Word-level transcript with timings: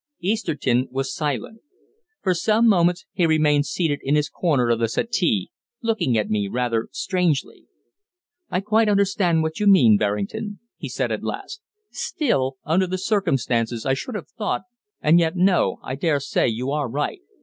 Easterton 0.19 0.87
was 0.89 1.13
silent. 1.13 1.61
For 2.23 2.33
some 2.33 2.67
moments 2.67 3.05
he 3.13 3.27
remained 3.27 3.67
seated 3.67 3.99
in 4.01 4.15
his 4.15 4.29
corner 4.29 4.69
of 4.71 4.79
the 4.79 4.87
settee, 4.87 5.51
looking 5.83 6.17
at 6.17 6.27
me 6.27 6.47
rather 6.47 6.89
strangely. 6.91 7.67
"I 8.49 8.61
quite 8.61 8.89
understand 8.89 9.43
what 9.43 9.59
you 9.59 9.67
mean, 9.67 9.97
Berrington," 9.97 10.59
he 10.75 10.89
said 10.89 11.11
at 11.11 11.21
last. 11.21 11.61
"Still, 11.91 12.57
under 12.63 12.87
the 12.87 12.97
circumstances 12.97 13.85
I 13.85 13.93
should 13.93 14.15
have 14.15 14.29
thought 14.29 14.63
and 15.01 15.19
yet 15.19 15.35
no, 15.35 15.77
I 15.83 15.93
dare 15.93 16.19
say 16.19 16.47
you 16.47 16.71
are 16.71 16.89
right. 16.89 17.21